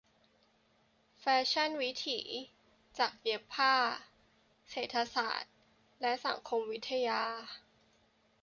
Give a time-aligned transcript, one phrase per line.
[1.19, 2.19] แฟชั่นวิถี-
[2.99, 3.75] จักรเย็บผ้า-
[4.69, 5.53] เศรษฐศาสตร์
[6.01, 7.21] และสังคมวิทยา.